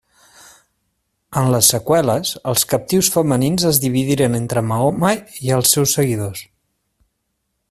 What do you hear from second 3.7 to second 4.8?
es dividiren entre